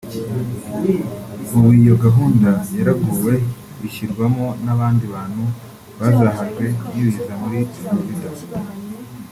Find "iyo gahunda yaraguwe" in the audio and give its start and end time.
1.81-3.33